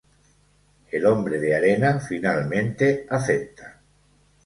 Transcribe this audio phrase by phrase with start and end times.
[0.91, 3.81] El Hombre de Arena finalmente acepta.